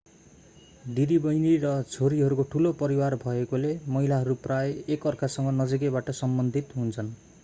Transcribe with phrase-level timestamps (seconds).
[0.91, 7.13] दिदिबहिनी र छोरीहरूको ठूलो परिवार भएकोले महिलाहरू प्रायः एक अर्कासँग नजिकैबाट सम्बन्धित हुन्छन्